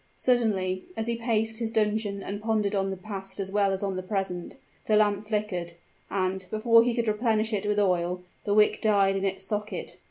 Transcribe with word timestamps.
Suddenly, 0.15 0.83
as 0.97 1.05
he 1.05 1.15
paced 1.15 1.59
his 1.59 1.69
dungeon 1.69 2.23
and 2.23 2.41
pondered 2.41 2.73
on 2.73 2.89
the 2.89 2.97
past 2.97 3.39
as 3.39 3.51
well 3.51 3.71
as 3.71 3.83
on 3.83 3.95
the 3.97 4.01
present, 4.01 4.57
the 4.87 4.95
lamp 4.95 5.25
flickered; 5.27 5.73
and, 6.09 6.43
before 6.49 6.81
he 6.81 6.95
could 6.95 7.07
replenish 7.07 7.53
it 7.53 7.67
with 7.67 7.77
oil, 7.77 8.23
the 8.43 8.55
wick 8.55 8.81
died 8.81 9.15
in 9.15 9.23
its 9.25 9.43
socket. 9.43 9.99